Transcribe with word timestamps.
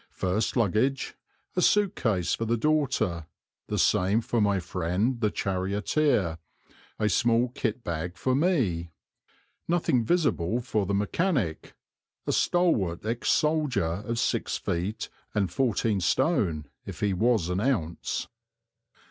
First 0.15 0.57
luggage: 0.57 1.13
a 1.55 1.61
suit 1.61 1.95
case 1.95 2.33
for 2.33 2.45
the 2.45 2.57
daughter, 2.57 3.27
the 3.67 3.77
same 3.77 4.21
for 4.21 4.41
my 4.41 4.59
friend 4.59 5.21
the 5.21 5.29
charioteer, 5.29 6.39
a 6.97 7.07
small 7.07 7.49
kit 7.49 7.83
bag 7.83 8.17
for 8.17 8.33
me, 8.33 8.89
nothing 9.67 10.03
visible 10.03 10.59
for 10.59 10.87
the 10.87 10.95
mechanic 10.95 11.75
a 12.25 12.31
stalwart 12.31 13.05
ex 13.05 13.29
soldier 13.29 14.01
of 14.03 14.17
six 14.17 14.57
feet 14.57 15.09
and 15.35 15.51
14 15.53 15.99
stone, 16.01 16.65
if 16.83 17.01
he 17.01 17.13
was 17.13 17.49
an 17.49 17.59
ounce. 17.59 18.27